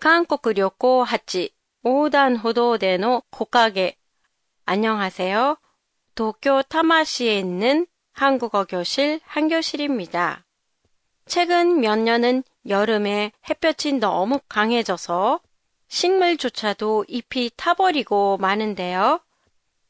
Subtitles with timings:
[0.00, 1.52] 韓国旅行8
[1.84, 3.96] 横断歩道での木陰
[4.64, 5.58] 안녕하세요.
[6.14, 10.46] 도쿄 타마시에 있는 한국어 교실 한교실입니다.
[11.26, 15.40] 최근 몇 년은 여름에 햇볕이 너무 강해져서
[15.88, 19.20] 식물조차도 잎이 타버리고 마는데요.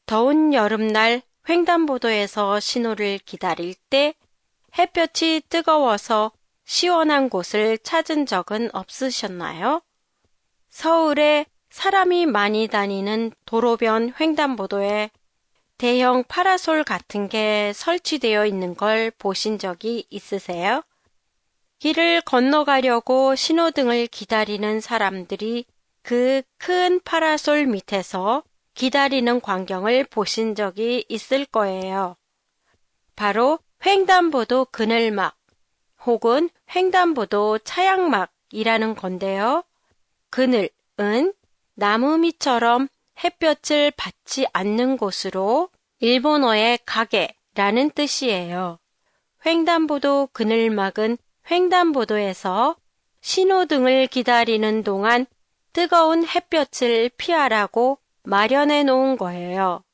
[0.05, 4.15] 더운 여름날 횡단보도에서 신호를 기다릴 때
[4.77, 6.33] 햇볕이 뜨거워서
[6.65, 9.81] 시원한 곳을 찾은 적은 없으셨나요?
[10.76, 15.10] 서울에 사람이 많이 다니는 도로변 횡단보도에
[15.78, 20.82] 대형 파라솔 같은 게 설치되어 있는 걸 보신 적이 있으세요?
[21.78, 25.64] 길을 건너가려고 신호등을 기다리는 사람들이
[26.02, 28.42] 그 큰 파라솔 밑에서
[28.74, 32.16] 기다리는 광경을 보신 적이 있을 거예요.
[33.16, 35.38] 바로 횡단보도 그늘막
[36.04, 39.64] 혹은 횡단보도 차양막이라는 건데요.
[40.36, 41.32] 그늘은
[41.76, 42.88] 나무 밑처럼
[43.24, 45.70] 햇볕을 받지 않는 곳으로
[46.00, 48.78] 일본어의 가게라는 뜻이에요.
[49.46, 51.16] 횡단보도 그늘막은
[51.50, 52.76] 횡단보도에서
[53.22, 55.24] 신호등을 기다리는 동안
[55.72, 59.84] 뜨거운 햇볕을 피하라고 마련해 놓은 거예요.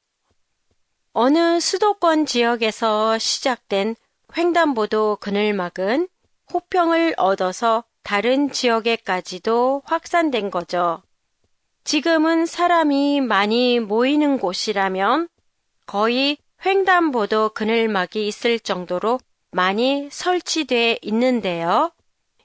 [1.12, 3.94] 어느 수도권 지역에서 시작된
[4.36, 6.08] 횡단보도 그늘막은
[6.52, 11.02] 호평을 얻어서 다른 지역에까지도 확산된 거죠.
[11.84, 15.28] 지금은 사람이 많이 모이는 곳이라면
[15.86, 19.18] 거의 횡단보도 그늘막이 있을 정도로
[19.50, 21.92] 많이 설치돼 있는데요.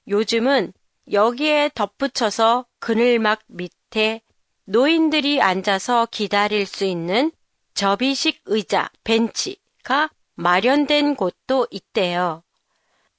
[0.07, 0.73] 요즘은
[1.11, 4.21] 여기에 덧붙여서 그늘막 밑에
[4.65, 7.31] 노인들이 앉아서 기다릴 수 있는
[7.73, 12.43] 접이식 의자, 벤치가 마련된 곳도 있대요.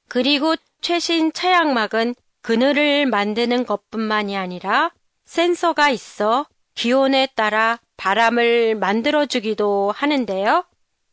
[0.08, 2.14] 그리고 최신 차양막은
[2.48, 4.90] 그늘을 만드는 것뿐만이 아니라
[5.26, 10.64] 센서가 있어 기온에 따라 바람을 만들어주기도 하는데요.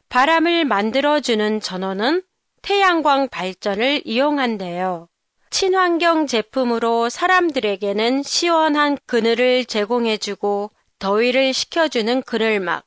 [0.08, 2.24] 바람을 만들어주는 전원은
[2.62, 5.10] 태양광 발전을 이용한대요.
[5.50, 12.86] 친환경 제품으로 사람들에게는 시원한 그늘을 제공해주고 더위를 식혀주는 그늘막.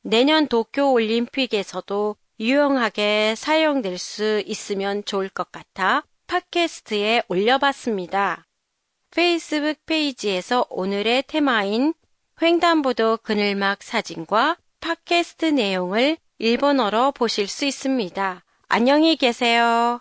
[0.00, 8.46] 내년 도쿄 올림픽에서도 유용하게 사용될 수 있으면 좋을 것 같아 팟캐스트에 올려봤습니다.
[9.10, 11.92] 페이스북 페이지에서 오늘의 테마인
[12.40, 18.44] 횡단보도 그늘막 사진과 팟캐스트 내용을 일본어로 보실 수 있습니다.
[18.68, 20.00] 안녕히 계세요.